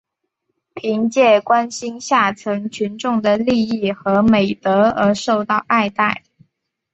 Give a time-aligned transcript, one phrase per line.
[0.73, 6.23] 凭借关心下层群众的利益和美德而受到爱戴。